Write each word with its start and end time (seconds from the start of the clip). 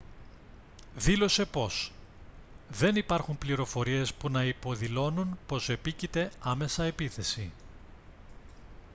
δήλωσε 0.95 1.45
πως 1.45 1.91
«δεν 2.69 2.95
υπάρχουν 2.95 3.37
πληροφορίες 3.37 4.13
που 4.13 4.29
να 4.29 4.43
υποδηλώνουν 4.43 5.37
πως 5.45 5.69
επίκειται 5.69 6.31
άμεσα 6.41 6.83
επίθεση 6.83 7.51